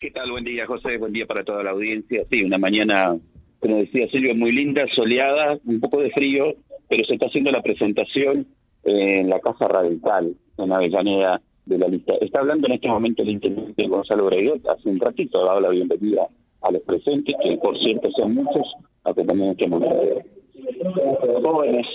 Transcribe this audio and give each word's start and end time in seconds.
¿Qué 0.00 0.10
tal? 0.10 0.30
Buen 0.30 0.44
día, 0.44 0.64
José. 0.64 0.96
Buen 0.96 1.12
día 1.12 1.26
para 1.26 1.44
toda 1.44 1.62
la 1.62 1.72
audiencia. 1.72 2.24
Sí, 2.30 2.42
una 2.42 2.56
mañana, 2.56 3.18
como 3.58 3.76
decía 3.76 4.08
Silvio, 4.08 4.34
muy 4.34 4.50
linda, 4.50 4.86
soleada, 4.94 5.58
un 5.66 5.78
poco 5.78 6.00
de 6.00 6.10
frío, 6.10 6.54
pero 6.88 7.04
se 7.04 7.12
está 7.12 7.26
haciendo 7.26 7.50
la 7.50 7.60
presentación 7.60 8.46
en 8.84 9.28
la 9.28 9.40
Casa 9.40 9.68
Radical, 9.68 10.34
en 10.56 10.72
Avellaneda 10.72 11.42
de 11.66 11.76
la 11.76 11.88
lista. 11.88 12.14
Está 12.22 12.38
hablando 12.38 12.66
en 12.66 12.72
este 12.72 12.88
momento 12.88 13.20
el 13.20 13.28
intendente 13.28 13.86
Gonzalo 13.88 14.24
Breguet, 14.24 14.66
hace 14.68 14.88
un 14.88 15.00
ratito 15.00 15.42
ha 15.42 15.48
dado 15.48 15.60
la 15.60 15.68
bienvenida 15.68 16.28
a 16.62 16.70
los 16.70 16.80
presentes, 16.80 17.36
que 17.42 17.58
por 17.58 17.78
cierto 17.78 18.10
son 18.12 18.36
muchos, 18.36 18.72
acompañados 19.04 19.52
este 19.52 19.66
momento. 19.66 20.22
Jóvenes, 21.42 21.86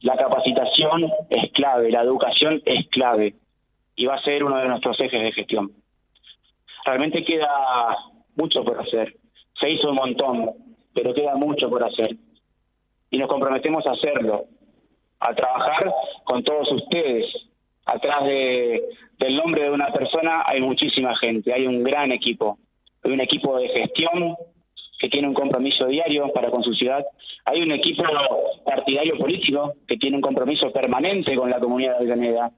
la 0.00 0.16
capacitación 0.16 1.04
es 1.30 1.52
clave, 1.52 1.92
la 1.92 2.02
educación 2.02 2.60
es 2.64 2.88
clave 2.88 3.36
y 3.94 4.06
va 4.06 4.16
a 4.16 4.22
ser 4.22 4.42
uno 4.42 4.56
de 4.56 4.66
nuestros 4.66 5.00
ejes 5.00 5.22
de 5.22 5.30
gestión 5.30 5.70
realmente 6.84 7.24
queda 7.24 7.96
mucho 8.36 8.64
por 8.64 8.80
hacer. 8.80 9.14
Se 9.60 9.70
hizo 9.70 9.90
un 9.90 9.96
montón, 9.96 10.50
pero 10.94 11.14
queda 11.14 11.34
mucho 11.36 11.68
por 11.68 11.84
hacer. 11.84 12.16
Y 13.10 13.18
nos 13.18 13.28
comprometemos 13.28 13.86
a 13.86 13.92
hacerlo, 13.92 14.46
a 15.20 15.34
trabajar 15.34 15.92
con 16.24 16.42
todos 16.42 16.70
ustedes. 16.72 17.26
Atrás 17.84 18.24
de, 18.24 18.82
del 19.18 19.36
nombre 19.36 19.64
de 19.64 19.70
una 19.70 19.92
persona 19.92 20.44
hay 20.46 20.60
muchísima 20.60 21.16
gente, 21.16 21.52
hay 21.52 21.66
un 21.66 21.82
gran 21.82 22.12
equipo. 22.12 22.58
Hay 23.04 23.12
un 23.12 23.20
equipo 23.20 23.58
de 23.58 23.68
gestión 23.68 24.36
que 24.98 25.08
tiene 25.08 25.26
un 25.26 25.34
compromiso 25.34 25.86
diario 25.86 26.32
para 26.32 26.50
con 26.50 26.62
su 26.62 26.72
ciudad. 26.74 27.04
Hay 27.44 27.60
un 27.60 27.72
equipo 27.72 28.04
partidario 28.64 29.18
político 29.18 29.74
que 29.88 29.96
tiene 29.96 30.16
un 30.16 30.22
compromiso 30.22 30.72
permanente 30.72 31.34
con 31.34 31.50
la 31.50 31.58
comunidad 31.58 31.92
de 31.92 31.96
Avellaneda. 31.98 32.52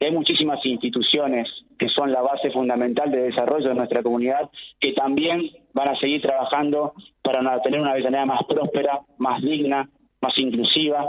Hay 0.00 0.10
muchísimas 0.10 0.64
instituciones 0.64 1.48
que 1.78 1.88
son 1.88 2.12
la 2.12 2.20
base 2.20 2.50
fundamental 2.50 3.10
de 3.10 3.22
desarrollo 3.22 3.68
de 3.68 3.74
nuestra 3.74 4.02
comunidad, 4.02 4.50
que 4.78 4.92
también 4.92 5.50
van 5.72 5.88
a 5.88 5.98
seguir 5.98 6.20
trabajando 6.20 6.92
para 7.22 7.60
tener 7.62 7.80
una 7.80 7.92
Avellaneda 7.92 8.26
más 8.26 8.44
próspera, 8.44 9.00
más 9.18 9.40
digna, 9.42 9.88
más 10.20 10.36
inclusiva 10.38 11.08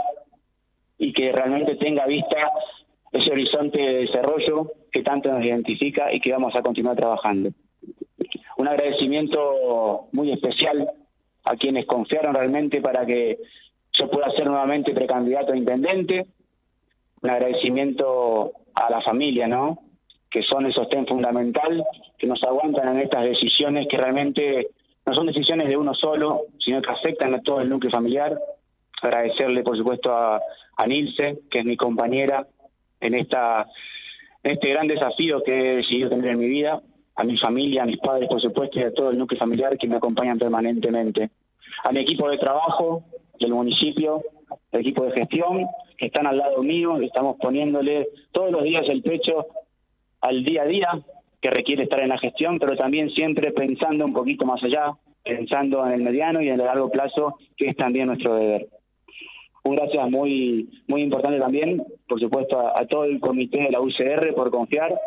y 0.98 1.12
que 1.12 1.32
realmente 1.32 1.76
tenga 1.76 2.06
vista 2.06 2.36
ese 3.12 3.30
horizonte 3.30 3.78
de 3.78 3.94
desarrollo 4.00 4.72
que 4.90 5.02
tanto 5.02 5.30
nos 5.30 5.44
identifica 5.44 6.12
y 6.12 6.20
que 6.20 6.32
vamos 6.32 6.54
a 6.54 6.62
continuar 6.62 6.96
trabajando. 6.96 7.50
Un 8.56 8.68
agradecimiento 8.68 10.08
muy 10.12 10.32
especial 10.32 10.90
a 11.44 11.56
quienes 11.56 11.86
confiaron 11.86 12.34
realmente 12.34 12.80
para 12.80 13.06
que 13.06 13.38
yo 13.92 14.10
pueda 14.10 14.30
ser 14.32 14.46
nuevamente 14.46 14.92
precandidato 14.92 15.52
a 15.52 15.56
intendente. 15.56 16.26
Un 17.22 17.30
agradecimiento 17.30 18.52
a 18.74 18.90
la 18.90 19.00
familia, 19.02 19.46
¿no? 19.46 19.78
Que 20.30 20.42
son 20.42 20.66
el 20.66 20.72
sostén 20.72 21.06
fundamental, 21.06 21.84
que 22.18 22.26
nos 22.26 22.42
aguantan 22.44 22.96
en 22.96 23.02
estas 23.02 23.24
decisiones 23.24 23.86
que 23.88 23.96
realmente 23.96 24.68
no 25.06 25.14
son 25.14 25.26
decisiones 25.26 25.68
de 25.68 25.76
uno 25.76 25.94
solo, 25.94 26.42
sino 26.58 26.82
que 26.82 26.90
afectan 26.90 27.34
a 27.34 27.42
todo 27.42 27.60
el 27.60 27.68
núcleo 27.68 27.90
familiar. 27.90 28.38
Agradecerle, 29.00 29.62
por 29.62 29.76
supuesto, 29.76 30.12
a, 30.12 30.40
a 30.76 30.86
Nilce, 30.86 31.38
que 31.50 31.60
es 31.60 31.64
mi 31.64 31.76
compañera 31.76 32.46
en 33.00 33.14
esta 33.14 33.66
en 34.42 34.52
este 34.52 34.68
gran 34.68 34.86
desafío 34.86 35.42
que 35.42 35.52
he 35.52 35.76
decidido 35.76 36.10
tener 36.10 36.30
en 36.30 36.38
mi 36.38 36.46
vida, 36.46 36.80
a 37.16 37.24
mi 37.24 37.36
familia, 37.38 37.82
a 37.82 37.86
mis 37.86 37.98
padres, 37.98 38.28
por 38.28 38.40
supuesto, 38.40 38.78
y 38.78 38.82
a 38.82 38.92
todo 38.92 39.10
el 39.10 39.18
núcleo 39.18 39.38
familiar 39.38 39.76
que 39.76 39.88
me 39.88 39.96
acompañan 39.96 40.38
permanentemente. 40.38 41.30
A 41.84 41.92
mi 41.92 42.00
equipo 42.00 42.28
de 42.30 42.38
trabajo 42.38 43.02
del 43.40 43.50
municipio, 43.50 44.22
el 44.72 44.80
equipo 44.80 45.04
de 45.04 45.12
gestión, 45.12 45.66
que 45.96 46.06
están 46.06 46.26
al 46.26 46.38
lado 46.38 46.62
mío, 46.62 47.00
estamos 47.00 47.36
poniéndole 47.40 48.08
todos 48.32 48.50
los 48.52 48.62
días 48.62 48.84
el 48.88 49.02
pecho 49.02 49.46
al 50.20 50.44
día 50.44 50.62
a 50.62 50.66
día 50.66 50.88
que 51.40 51.50
requiere 51.50 51.84
estar 51.84 52.00
en 52.00 52.08
la 52.08 52.18
gestión, 52.18 52.58
pero 52.58 52.76
también 52.76 53.10
siempre 53.10 53.52
pensando 53.52 54.04
un 54.04 54.12
poquito 54.12 54.44
más 54.44 54.62
allá, 54.62 54.92
pensando 55.24 55.86
en 55.86 55.92
el 55.92 56.02
mediano 56.02 56.42
y 56.42 56.48
en 56.48 56.54
el 56.54 56.66
largo 56.66 56.90
plazo, 56.90 57.38
que 57.56 57.68
es 57.68 57.76
también 57.76 58.06
nuestro 58.06 58.34
deber. 58.34 58.66
Un 59.64 59.76
gracias 59.76 60.10
muy 60.10 60.68
muy 60.86 61.02
importante 61.02 61.38
también, 61.38 61.82
por 62.08 62.18
supuesto, 62.20 62.58
a, 62.58 62.86
todo 62.86 63.04
el 63.04 63.20
comité 63.20 63.58
de 63.58 63.70
la 63.70 63.80
UCR 63.80 64.34
por 64.34 64.50
confiar. 64.50 64.98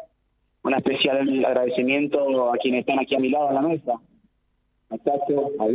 Un 0.63 0.75
especial 0.75 1.43
agradecimiento 1.43 2.53
a 2.53 2.57
quienes 2.57 2.81
están 2.81 2.99
aquí 2.99 3.15
a 3.15 3.19
mi 3.19 3.29
lado 3.29 3.49
en 3.49 3.55
la 3.55 3.61
mesa. 3.61 3.93
A 4.91 4.97
Chacho, 4.99 5.51
a 5.59 5.65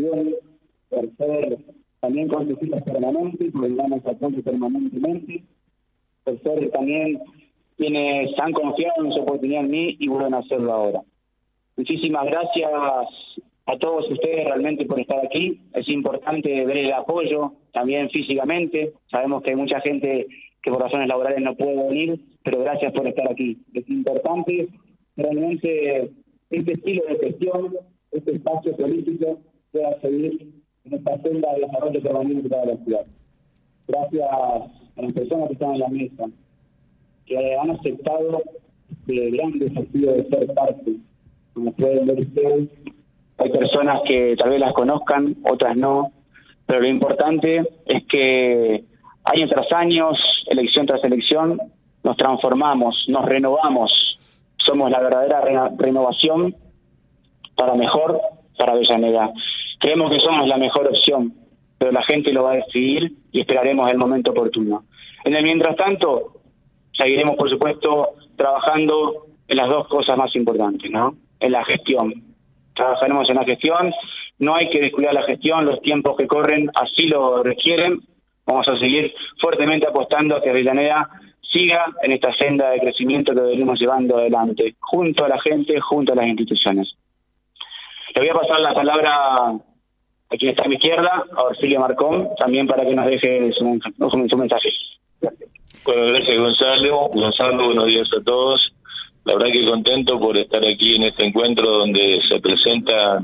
ser 1.17 1.59
también 2.07 2.29
con 2.29 2.47
visitas 2.47 2.85
permanentes, 2.85 3.51
porque 3.53 3.75
damos 3.75 4.07
apoyo 4.07 4.41
permanentemente, 4.41 5.43
ser 6.25 6.71
también 6.71 7.19
quienes 7.77 8.31
han 8.39 8.53
confiado 8.53 9.05
en 9.05 9.13
su 9.13 9.21
oportunidad 9.23 9.65
en 9.65 9.71
mí 9.73 9.97
y 9.99 10.07
vuelven 10.07 10.35
a 10.35 10.39
hacerlo 10.39 10.73
ahora. 10.73 11.01
Muchísimas 11.77 12.27
gracias 12.27 12.71
a 13.67 13.79
todos 13.79 14.09
ustedes 14.09 14.45
realmente 14.45 14.87
por 14.87 15.01
estar 15.01 15.19
aquí. 15.25 15.61
Es 15.75 15.89
importante 15.89 16.65
ver 16.65 16.77
el 16.77 16.93
apoyo 16.93 17.55
también 17.73 18.09
físicamente. 18.11 18.93
Sabemos 19.11 19.43
que 19.43 19.51
hay 19.51 19.57
mucha 19.57 19.81
gente 19.81 20.29
que 20.63 20.71
por 20.71 20.81
razones 20.81 21.09
laborales 21.09 21.43
no 21.43 21.57
puede 21.57 21.89
venir, 21.89 22.21
pero 22.45 22.61
gracias 22.61 22.93
por 22.93 23.09
estar 23.09 23.29
aquí. 23.29 23.59
Es 23.75 23.89
importante 23.91 24.69
realmente 25.17 26.13
este 26.51 26.73
estilo 26.73 27.03
de 27.09 27.19
gestión, 27.19 27.75
este 28.13 28.37
espacio 28.37 28.77
político 28.77 29.41
pueda 29.73 30.01
seguir 30.01 30.66
en 30.87 30.95
esta 30.95 31.19
senda 31.19 31.53
de 31.55 31.61
desarrollo 31.61 32.03
permanente 32.03 32.49
para 32.49 32.65
la 32.67 32.77
ciudad. 32.79 33.07
Gracias 33.89 34.29
a 34.31 35.03
las 35.03 35.13
personas 35.13 35.49
que 35.49 35.53
están 35.55 35.75
en 35.75 35.81
la 35.81 35.89
mesa, 35.89 36.25
que 37.27 37.57
han 37.57 37.71
aceptado 37.71 38.43
el 39.09 39.37
gran 39.37 39.59
desafío 39.59 40.13
de 40.13 40.29
ser 40.29 40.55
parte. 40.55 40.97
Como 41.55 41.73
pueden 41.73 42.07
ver 42.07 42.21
ustedes, 42.21 42.69
hay 43.39 43.51
personas 43.51 44.01
que 44.07 44.37
tal 44.39 44.51
vez 44.51 44.61
las 44.61 44.75
conozcan, 44.75 45.37
otras 45.45 45.77
no, 45.77 46.13
pero 46.67 46.81
lo 46.81 46.89
importante 46.89 47.63
es 47.87 48.05
que 48.07 48.85
año 49.25 49.49
tras 49.49 49.71
año, 49.73 50.11
elección 50.47 50.87
tras 50.87 51.03
elección, 51.05 51.61
nos 52.03 52.17
transformamos, 52.17 53.05
nos 53.09 53.25
renovamos, 53.25 53.93
somos 54.59 54.91
la 54.91 55.01
verdadera 55.01 55.71
renovación 55.77 56.55
para 57.57 57.75
mejor 57.75 58.21
para 58.59 58.73
Avellaneda. 58.73 59.33
Creemos 59.87 60.11
que 60.11 60.19
somos 60.19 60.49
la 60.49 60.57
mejor 60.57 60.89
opción, 60.89 61.33
pero 61.79 61.93
la 61.93 62.03
gente 62.03 62.33
lo 62.33 62.43
va 62.43 62.55
a 62.55 62.57
decidir 62.57 63.09
y 63.31 63.39
esperaremos 63.39 63.89
el 63.89 63.97
momento 63.97 64.33
oportuno. 64.33 64.83
En 65.25 65.33
el 65.33 65.45
mientras 65.45 65.77
tanto, 65.77 66.41
seguiremos, 66.93 67.37
por 67.37 67.49
supuesto, 67.49 68.15
trabajando 68.37 69.27
en 69.47 69.57
las 69.57 69.69
dos 69.69 69.87
cosas 69.87 70.19
más 70.19 70.35
importantes, 70.35 70.91
¿no? 70.91 71.15
En 71.39 71.53
la 71.53 71.65
gestión. 71.65 72.13
Trabajaremos 72.75 73.31
en 73.31 73.37
la 73.37 73.45
gestión, 73.45 73.93
no 74.41 74.57
hay 74.57 74.69
que 74.71 74.81
descuidar 74.81 75.15
la 75.15 75.23
gestión, 75.23 75.65
los 75.65 75.81
tiempos 75.83 76.17
que 76.17 76.27
corren 76.27 76.69
así 76.75 77.07
lo 77.07 77.45
requieren. 77.45 78.01
Vamos 78.45 78.67
a 78.67 78.77
seguir 78.81 79.15
fuertemente 79.41 79.87
apostando 79.87 80.35
a 80.35 80.43
que 80.43 80.51
Avellaneda 80.51 81.09
siga 81.43 81.95
en 82.03 82.11
esta 82.11 82.35
senda 82.35 82.71
de 82.71 82.81
crecimiento 82.81 83.33
que 83.33 83.41
venimos 83.41 83.79
llevando 83.79 84.19
adelante, 84.19 84.75
junto 84.81 85.25
a 85.25 85.29
la 85.29 85.41
gente, 85.41 85.79
junto 85.79 86.13
a 86.13 86.17
las 86.17 86.27
instituciones. 86.27 86.93
Le 88.17 88.23
voy 88.23 88.31
a 88.31 88.35
pasar 88.35 88.59
la 88.59 88.75
palabra 88.75 89.61
a 90.31 90.37
quien 90.37 90.51
está 90.51 90.65
a 90.65 90.69
mi 90.69 90.77
izquierda, 90.77 91.25
a 91.37 91.81
Marcón, 91.81 92.29
también 92.39 92.67
para 92.67 92.85
que 92.85 92.95
nos 92.95 93.07
deje 93.07 93.53
su, 93.53 93.81
su 94.29 94.37
mensaje. 94.37 94.69
Bueno, 95.85 96.07
gracias 96.07 96.37
Gonzalo. 96.37 97.09
Gonzalo, 97.13 97.67
buenos 97.67 97.87
días 97.87 98.09
a 98.19 98.25
todos. 98.25 98.73
La 99.25 99.35
verdad 99.35 99.53
que 99.53 99.67
contento 99.67 100.19
por 100.19 100.39
estar 100.39 100.61
aquí 100.67 100.97
en 100.97 101.05
este 101.05 101.27
encuentro 101.27 101.69
donde 101.69 102.21
se 102.29 102.41
presenta 102.41 103.21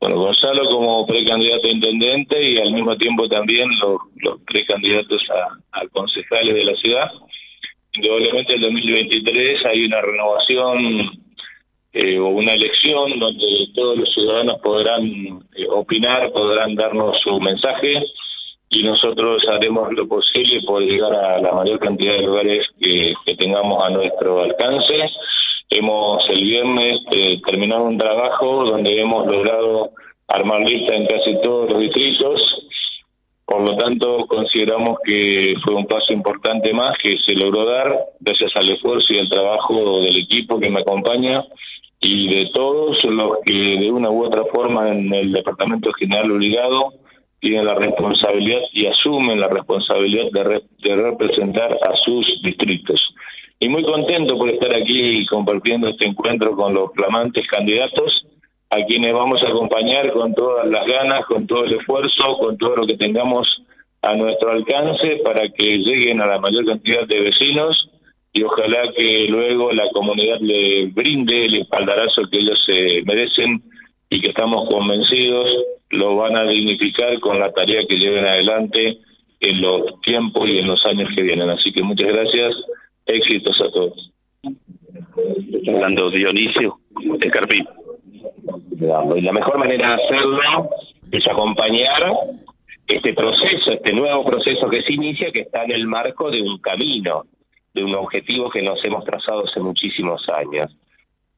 bueno, 0.00 0.16
Gonzalo 0.16 0.68
como 0.68 1.06
precandidato 1.06 1.68
a 1.68 1.70
intendente 1.70 2.42
y 2.42 2.58
al 2.58 2.72
mismo 2.72 2.96
tiempo 2.96 3.28
también 3.28 3.68
los, 3.80 3.98
los 4.16 4.40
precandidatos 4.42 5.22
a, 5.30 5.80
a 5.80 5.86
concejales 5.88 6.54
de 6.54 6.64
la 6.64 6.76
ciudad. 6.76 7.10
Indudablemente 7.92 8.56
el 8.56 8.62
2023 8.62 9.64
hay 9.66 9.84
una 9.84 10.00
renovación 10.00 11.22
eh, 11.94 12.18
o 12.18 12.28
una 12.28 12.54
elección 12.54 13.18
donde 13.18 13.68
todos 13.74 13.98
los 13.98 14.12
ciudadanos 14.14 14.60
podrán 14.62 15.04
eh, 15.54 15.66
opinar, 15.68 16.32
podrán 16.32 16.74
darnos 16.74 17.20
su 17.20 17.38
mensaje 17.38 18.02
y 18.70 18.82
nosotros 18.82 19.44
haremos 19.50 19.92
lo 19.92 20.08
posible 20.08 20.62
por 20.66 20.82
llegar 20.82 21.14
a 21.14 21.38
la 21.38 21.52
mayor 21.52 21.78
cantidad 21.78 22.14
de 22.14 22.22
lugares 22.22 22.66
que, 22.80 23.12
tengamos 23.36 23.84
a 23.84 23.90
nuestro 23.90 24.42
alcance. 24.42 24.94
Hemos 25.68 26.24
el 26.30 26.42
viernes 26.42 27.00
eh, 27.12 27.40
terminado 27.46 27.84
un 27.84 27.98
trabajo 27.98 28.64
donde 28.64 28.98
hemos 28.98 29.26
logrado 29.26 29.90
armar 30.28 30.60
lista 30.60 30.94
en 30.94 31.06
casi 31.06 31.42
todos 31.42 31.70
los 31.70 31.80
distritos. 31.80 32.40
Por 33.44 33.60
lo 33.60 33.76
tanto, 33.76 34.24
consideramos 34.28 34.98
que 35.04 35.54
fue 35.62 35.74
un 35.74 35.86
paso 35.86 36.14
importante 36.14 36.72
más 36.72 36.96
que 36.96 37.16
se 37.26 37.34
logró 37.34 37.66
dar 37.66 37.94
gracias 38.20 38.50
al 38.54 38.70
esfuerzo 38.70 39.12
y 39.12 39.18
al 39.18 39.28
trabajo 39.28 40.00
del 40.00 40.22
equipo 40.22 40.58
que 40.58 40.70
me 40.70 40.80
acompaña 40.80 41.44
y 42.02 42.28
de 42.28 42.50
todos 42.52 43.02
los 43.04 43.38
que 43.46 43.54
de 43.54 43.90
una 43.90 44.10
u 44.10 44.24
otra 44.24 44.44
forma 44.52 44.90
en 44.90 45.12
el 45.14 45.32
Departamento 45.32 45.92
General 45.92 46.32
Obligado 46.32 46.94
tienen 47.38 47.64
la 47.64 47.74
responsabilidad 47.74 48.60
y 48.72 48.86
asumen 48.86 49.40
la 49.40 49.48
responsabilidad 49.48 50.24
de, 50.32 50.96
representar 50.96 51.72
a 51.72 51.96
sus 52.04 52.26
distritos. 52.42 53.00
y 53.60 53.68
muy 53.68 53.84
contento 53.84 54.36
por 54.36 54.50
estar 54.50 54.74
aquí 54.74 55.24
compartiendo 55.26 55.88
este 55.88 56.08
encuentro 56.08 56.56
con 56.56 56.74
los 56.74 56.92
flamantes 56.92 57.46
candidatos 57.46 58.26
a 58.70 58.84
quienes 58.86 59.12
vamos 59.12 59.40
a 59.42 59.48
acompañar 59.48 60.12
con 60.12 60.34
todas 60.34 60.66
las 60.66 60.84
ganas, 60.86 61.24
con 61.26 61.46
todo 61.46 61.64
el 61.64 61.74
esfuerzo, 61.74 62.38
con 62.38 62.58
todo 62.58 62.76
lo 62.76 62.86
que 62.86 62.96
tengamos 62.96 63.46
a 64.02 64.16
nuestro 64.16 64.50
alcance 64.50 65.20
para 65.22 65.48
que 65.50 65.78
lleguen 65.78 66.20
a 66.20 66.26
la 66.26 66.40
mayor 66.40 66.64
cantidad 66.66 67.06
de 67.06 67.20
vecinos 67.20 67.88
y 68.32 68.42
ojalá 68.42 68.90
que 68.96 69.26
luego 69.28 69.72
la 69.72 69.88
comunidad 69.92 70.40
le 70.40 70.86
brinde 70.86 71.42
el 71.42 71.62
espaldarazo 71.62 72.22
que 72.30 72.38
ellos 72.38 72.58
se 72.66 73.02
merecen 73.02 73.62
y 74.08 74.20
que 74.20 74.30
estamos 74.30 74.68
convencidos 74.68 75.48
lo 75.90 76.16
van 76.16 76.36
a 76.36 76.44
dignificar 76.44 77.20
con 77.20 77.38
la 77.38 77.52
tarea 77.52 77.82
que 77.86 77.96
lleven 77.96 78.26
adelante 78.26 78.98
en 79.40 79.60
los 79.60 80.00
tiempos 80.00 80.48
y 80.48 80.58
en 80.58 80.66
los 80.66 80.82
años 80.86 81.10
que 81.14 81.22
vienen. 81.22 81.50
Así 81.50 81.70
que 81.72 81.82
muchas 81.82 82.08
gracias, 82.08 82.54
éxitos 83.04 83.60
a 83.60 83.70
todos. 83.70 84.10
Hablando 85.68 86.10
Dionisio 86.10 86.78
de 87.18 87.30
Carpín. 87.30 87.66
Y 89.16 89.20
la 89.20 89.32
mejor 89.32 89.58
manera 89.58 89.88
de 89.88 90.02
hacerlo 90.02 90.70
es 91.10 91.26
acompañar 91.26 92.12
este 92.86 93.12
proceso, 93.12 93.72
este 93.72 93.92
nuevo 93.92 94.24
proceso 94.24 94.68
que 94.70 94.82
se 94.82 94.94
inicia, 94.94 95.30
que 95.30 95.40
está 95.40 95.64
en 95.64 95.72
el 95.72 95.86
marco 95.86 96.30
de 96.30 96.40
un 96.40 96.58
camino, 96.58 97.24
de 97.74 97.84
un 97.84 97.94
objetivo 97.94 98.50
que 98.50 98.62
nos 98.62 98.84
hemos 98.84 99.04
trazado 99.04 99.44
hace 99.44 99.60
muchísimos 99.60 100.28
años. 100.28 100.70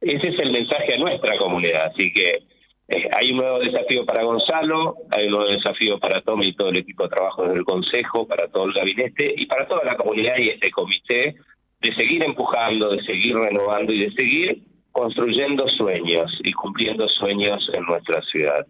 Ese 0.01 0.29
es 0.29 0.39
el 0.39 0.53
mensaje 0.53 0.95
a 0.95 0.99
nuestra 0.99 1.37
comunidad, 1.39 1.87
así 1.87 2.13
que 2.13 2.43
eh, 2.89 3.09
hay 3.13 3.31
un 3.31 3.39
nuevo 3.39 3.59
desafío 3.61 4.05
para 4.05 4.23
Gonzalo, 4.23 4.97
hay 5.11 5.27
un 5.27 5.33
nuevo 5.33 5.51
desafío 5.51 5.99
para 5.99 6.21
Tommy 6.21 6.49
y 6.49 6.55
todo 6.55 6.69
el 6.69 6.77
equipo 6.77 7.05
de 7.05 7.09
trabajo 7.09 7.49
del 7.49 7.65
Consejo, 7.65 8.27
para 8.27 8.49
todo 8.49 8.67
el 8.67 8.75
gabinete 8.75 9.35
y 9.37 9.47
para 9.47 9.67
toda 9.67 9.85
la 9.85 9.97
comunidad 9.97 10.37
y 10.39 10.51
este 10.51 10.71
comité, 10.71 11.37
de 11.81 11.95
seguir 11.95 12.23
empujando, 12.23 12.91
de 12.91 13.03
seguir 13.05 13.37
renovando 13.37 13.93
y 13.93 14.01
de 14.01 14.13
seguir 14.13 14.59
construyendo 14.93 15.67
sueños 15.69 16.31
y 16.45 16.53
cumpliendo 16.53 17.09
sueños 17.09 17.69
en 17.73 17.85
nuestra 17.85 18.21
ciudad. 18.23 18.67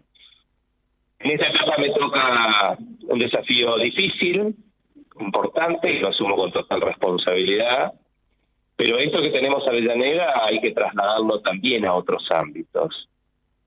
En 1.19 1.31
esta 1.31 1.47
etapa 1.47 1.77
me 1.77 1.89
toca 1.89 2.77
un 3.07 3.19
desafío 3.19 3.77
difícil, 3.77 4.55
importante, 5.19 5.91
y 5.91 5.99
lo 5.99 6.09
asumo 6.09 6.35
con 6.35 6.51
total 6.51 6.81
responsabilidad, 6.81 7.93
pero 8.75 8.97
esto 8.97 9.21
que 9.21 9.29
tenemos 9.29 9.65
a 9.65 9.69
Avellaneda 9.69 10.45
hay 10.45 10.59
que 10.59 10.71
trasladarlo 10.71 11.39
también 11.41 11.85
a 11.85 11.93
otros 11.93 12.29
ámbitos. 12.31 13.07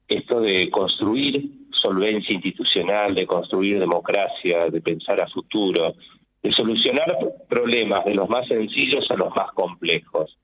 Esto 0.06 0.40
de 0.40 0.68
construir 0.70 1.44
solvencia 1.70 2.34
institucional, 2.34 3.14
de 3.14 3.26
construir 3.26 3.78
democracia, 3.78 4.68
de 4.70 4.80
pensar 4.80 5.20
a 5.20 5.28
futuro, 5.28 5.94
de 6.42 6.52
solucionar 6.52 7.16
problemas 7.48 8.04
de 8.04 8.14
los 8.14 8.28
más 8.28 8.46
sencillos 8.48 9.10
a 9.10 9.16
los 9.16 9.34
más 9.34 9.50
complejos 9.52 10.36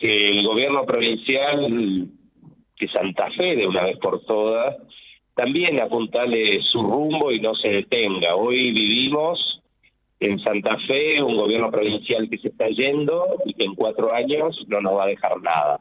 que 0.00 0.24
el 0.24 0.46
gobierno 0.46 0.84
provincial, 0.86 2.08
que 2.74 2.88
Santa 2.88 3.30
Fe 3.32 3.54
de 3.54 3.66
una 3.66 3.84
vez 3.84 3.98
por 3.98 4.24
todas, 4.24 4.76
también 5.34 5.78
apuntale 5.78 6.60
su 6.62 6.82
rumbo 6.82 7.30
y 7.30 7.40
no 7.40 7.54
se 7.54 7.68
detenga. 7.68 8.34
Hoy 8.34 8.72
vivimos 8.72 9.49
en 10.20 10.38
Santa 10.40 10.76
Fe 10.86 11.22
un 11.22 11.36
gobierno 11.36 11.70
provincial 11.70 12.28
que 12.28 12.38
se 12.38 12.48
está 12.48 12.68
yendo 12.68 13.26
y 13.46 13.54
que 13.54 13.64
en 13.64 13.74
cuatro 13.74 14.12
años 14.12 14.64
no 14.68 14.80
nos 14.80 14.96
va 14.96 15.04
a 15.04 15.08
dejar 15.08 15.40
nada. 15.40 15.80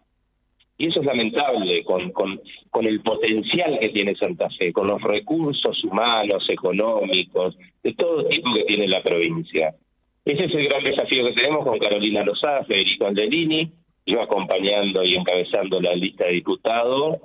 Y 0.78 0.88
eso 0.88 1.02
es 1.02 1.06
lamentable 1.06 1.84
con, 1.84 2.12
con, 2.12 2.40
con 2.70 2.86
el 2.86 3.02
potencial 3.02 3.78
que 3.80 3.90
tiene 3.90 4.16
Santa 4.16 4.50
Fe, 4.58 4.72
con 4.72 4.88
los 4.88 5.02
recursos 5.02 5.84
humanos, 5.84 6.50
económicos, 6.50 7.58
de 7.84 7.94
todo 7.96 8.26
tipo 8.26 8.54
que 8.54 8.64
tiene 8.64 8.88
la 8.88 9.04
provincia. 9.04 9.76
Ese 10.24 10.46
es 10.46 10.54
el 10.54 10.70
gran 10.70 10.84
desafío 10.84 11.26
que 11.26 11.34
tenemos 11.34 11.66
con 11.66 11.78
Carolina 11.78 12.24
Lozada, 12.24 12.64
Federico 12.64 13.08
Angelini, 13.08 13.70
yo 14.06 14.22
acompañando 14.22 15.04
y 15.04 15.16
encabezando 15.16 15.82
la 15.82 15.94
lista 15.96 16.26
de 16.26 16.32
diputados, 16.32 17.18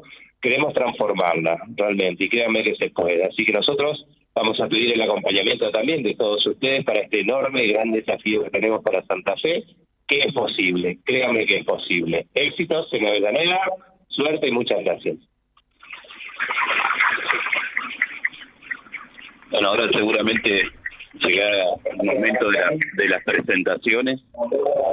queremos 0.43 0.75
transformarla 0.75 1.59
realmente 1.77 2.25
y 2.25 2.29
créanme 2.29 2.65
que 2.65 2.75
se 2.75 2.91
puede. 2.91 3.25
Así 3.25 3.45
que 3.45 3.53
nosotros 3.53 4.05
vamos 4.35 4.61
a 4.61 4.69
pedir 4.69 4.93
el 4.93 5.03
acompañamiento 5.03 5.71
también 5.71 6.03
de 6.03 6.15
todos 6.15 6.47
ustedes 6.47 6.85
para 6.85 7.01
este 7.01 7.21
enorme 7.21 7.65
y 7.65 7.73
gran 7.73 7.93
desafío 7.93 8.45
que 8.45 8.51
tenemos 8.51 8.83
para 8.83 9.05
Santa 9.07 9.37
Fe, 9.37 9.65
que 10.09 10.19
es 10.19 10.33
posible, 10.33 10.99
créanme 11.05 11.47
que 11.47 11.59
es 11.59 11.65
posible. 11.65 12.27
Éxitos 12.35 12.93
en 12.93 13.07
Avellaneda, 13.07 13.61
suerte 14.09 14.49
y 14.49 14.53
muchas 14.53 14.83
gracias. 14.85 15.17
Bueno, 19.51 19.69
ahora 19.69 19.89
seguramente 19.93 20.63
llega 21.21 21.49
el 21.85 21.97
momento 21.99 22.51
de, 22.51 22.59
de 22.95 23.09
las 23.09 23.23
presentaciones. 23.25 24.21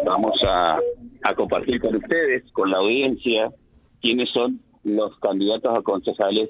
Vamos 0.06 0.40
a 0.48 0.80
a 1.24 1.36
compartir 1.36 1.80
con 1.80 1.96
ustedes, 1.96 2.44
con 2.52 2.72
la 2.72 2.78
audiencia, 2.78 3.52
quiénes 4.02 4.30
son 4.30 4.60
los 4.84 5.18
candidatos 5.20 5.78
a 5.78 5.82
concejales 5.82 6.50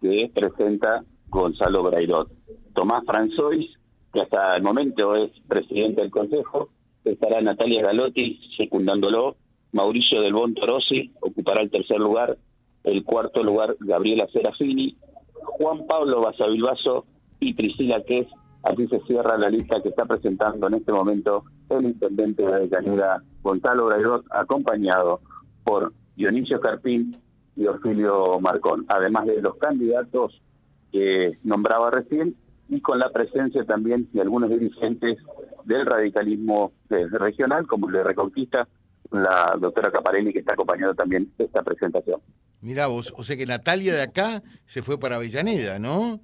que 0.00 0.30
presenta 0.34 1.02
Gonzalo 1.32 1.82
Brairot. 1.82 2.28
Tomás 2.74 3.04
Franzois, 3.06 3.66
que 4.12 4.20
hasta 4.20 4.54
el 4.54 4.62
momento 4.62 5.16
es 5.16 5.30
presidente 5.48 6.02
del 6.02 6.10
Consejo, 6.10 6.68
estará 7.04 7.40
Natalia 7.40 7.82
Galotti 7.82 8.38
secundándolo, 8.56 9.36
Mauricio 9.72 10.20
del 10.20 10.34
Bon 10.34 10.52
Torosi 10.54 11.10
ocupará 11.22 11.62
el 11.62 11.70
tercer 11.70 11.98
lugar, 11.98 12.36
el 12.84 13.02
cuarto 13.04 13.42
lugar 13.42 13.74
Gabriela 13.80 14.26
Serafini, 14.30 14.94
Juan 15.32 15.86
Pablo 15.86 16.20
Basavilbaso 16.20 17.06
y 17.40 17.54
Priscila 17.54 18.02
Ques. 18.06 18.28
Así 18.62 18.86
se 18.88 19.00
cierra 19.06 19.38
la 19.38 19.48
lista 19.48 19.82
que 19.82 19.88
está 19.88 20.04
presentando 20.04 20.66
en 20.66 20.74
este 20.74 20.92
momento 20.92 21.44
el 21.70 21.86
intendente 21.86 22.44
de 22.44 22.68
Caneda, 22.68 23.22
Gonzalo 23.42 23.86
Braidot, 23.86 24.26
acompañado 24.30 25.20
por 25.64 25.92
Dionisio 26.14 26.60
Carpín 26.60 27.16
y 27.56 27.66
Orfilio 27.66 28.38
Marcón, 28.38 28.84
además 28.88 29.26
de 29.26 29.40
los 29.40 29.56
candidatos 29.56 30.42
que 30.92 31.38
nombraba 31.42 31.90
recién 31.90 32.36
y 32.68 32.80
con 32.80 32.98
la 32.98 33.10
presencia 33.10 33.64
también 33.64 34.08
de 34.12 34.20
algunos 34.20 34.50
dirigentes 34.50 35.18
del 35.64 35.86
radicalismo 35.86 36.72
regional, 36.88 37.66
como 37.66 37.88
el 37.88 37.94
de 37.94 38.04
Reconquista, 38.04 38.68
la 39.10 39.56
doctora 39.60 39.90
Caparelli, 39.90 40.32
que 40.32 40.38
está 40.38 40.52
acompañando 40.54 40.94
también 40.94 41.30
esta 41.38 41.62
presentación. 41.62 42.20
Mira 42.60 42.86
vos, 42.86 43.12
o 43.16 43.22
sea 43.22 43.36
que 43.36 43.46
Natalia 43.46 43.94
de 43.94 44.02
acá 44.02 44.42
se 44.66 44.82
fue 44.82 44.98
para 44.98 45.16
Avellaneda, 45.16 45.78
¿no? 45.78 46.20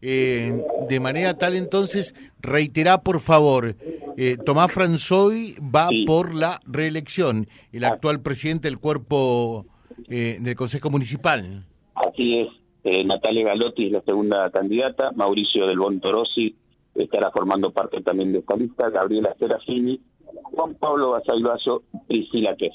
Eh, 0.00 0.62
de 0.88 1.00
manera 1.00 1.34
tal 1.34 1.56
entonces, 1.56 2.14
reiterá 2.40 3.02
por 3.02 3.18
favor, 3.20 3.74
eh, 4.16 4.36
Tomás 4.44 4.70
Franzoy 4.70 5.56
va 5.60 5.88
por 6.06 6.34
la 6.34 6.60
reelección, 6.66 7.48
el 7.72 7.84
ah. 7.84 7.88
actual 7.88 8.20
presidente 8.20 8.68
del 8.68 8.78
cuerpo 8.78 9.66
eh, 10.08 10.38
del 10.40 10.54
Consejo 10.54 10.90
Municipal. 10.90 11.64
Así 11.94 12.38
es, 12.40 12.48
eh, 12.84 13.04
Natalia 13.04 13.44
Galotti 13.44 13.86
es 13.86 13.92
la 13.92 14.02
segunda 14.02 14.50
candidata, 14.50 15.12
Mauricio 15.12 15.66
del 15.66 15.78
Bontorosi 15.78 16.54
estará 16.94 17.30
formando 17.30 17.70
parte 17.70 18.00
también 18.02 18.32
de 18.32 18.40
esta 18.40 18.56
lista, 18.56 18.90
Gabriela 18.90 19.34
Serafini, 19.38 20.00
Juan 20.42 20.74
Pablo 20.74 21.10
Basalvaso, 21.10 21.84
Priscila 22.06 22.56
Ques. 22.56 22.74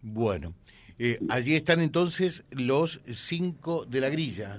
Bueno, 0.00 0.54
allí 1.28 1.54
están 1.54 1.80
entonces 1.80 2.46
los 2.50 3.00
cinco 3.06 3.84
de 3.84 4.00
la 4.00 4.08
grilla. 4.08 4.58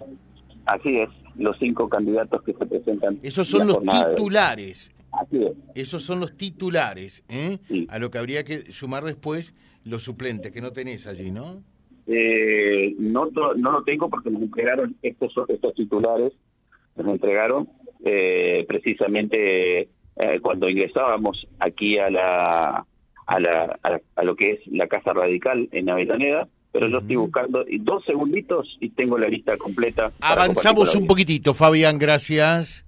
Así 0.66 0.98
es, 0.98 1.10
los 1.36 1.58
cinco 1.60 1.90
candidatos 1.90 2.42
que 2.44 2.54
se 2.54 2.66
presentan. 2.66 3.20
Esos 3.24 3.48
son 3.48 3.68
los 3.68 3.80
titulares. 3.82 4.94
Esos 5.76 6.04
son 6.04 6.20
los 6.20 6.38
titulares, 6.38 7.24
¿eh? 7.28 7.60
A 7.90 8.00
lo 8.00 8.10
que 8.10 8.18
habría 8.18 8.44
que 8.44 8.72
sumar 8.72 9.04
después 9.04 9.54
los 9.84 10.04
suplentes, 10.04 10.52
que 10.52 10.62
no 10.62 10.72
tenés 10.72 11.06
allí, 11.08 11.32
¿no? 11.32 11.62
Eh, 12.08 12.96
no, 13.00 13.30
no 13.56 13.72
lo 13.72 13.84
tengo 13.84 14.10
porque 14.10 14.30
nos 14.30 14.42
entregaron 14.42 14.96
estos, 15.02 15.34
estos 15.48 15.74
titulares, 15.74 16.34
nos 16.96 17.08
entregaron 17.08 17.70
eh, 18.04 18.66
precisamente 18.68 19.82
eh, 19.82 20.40
cuando 20.42 20.70
ingresábamos 20.70 21.48
aquí 21.60 21.98
a 21.98 22.10
la, 22.10 22.86
a, 23.26 23.40
la, 23.40 23.80
a, 24.16 24.24
lo 24.24 24.36
que 24.36 24.52
es 24.52 24.68
la 24.68 24.88
Casa 24.88 25.14
Radical 25.14 25.70
en 25.72 25.90
Avellaneda, 25.90 26.48
pero 26.72 26.88
yo 26.90 26.98
estoy 26.98 27.16
buscando 27.16 27.64
dos 27.80 28.04
segunditos 28.04 28.78
y 28.80 28.90
tengo 28.90 29.18
la 29.18 29.28
lista 29.28 29.56
completa. 29.58 30.12
Avanzamos 30.20 30.96
un 30.96 31.08
poquitito, 31.08 31.54
Fabián, 31.54 32.00
gracias. 32.00 32.86